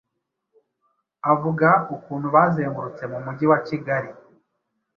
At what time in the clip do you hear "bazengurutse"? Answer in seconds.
2.35-3.03